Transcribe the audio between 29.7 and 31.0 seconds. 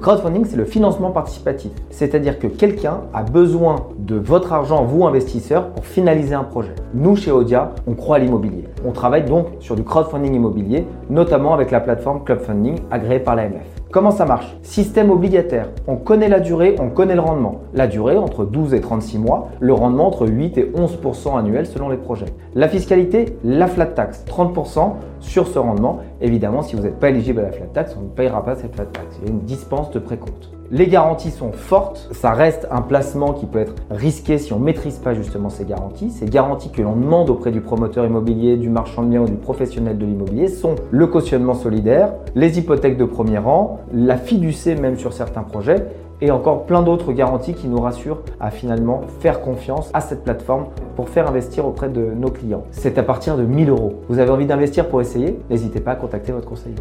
de précompte. Les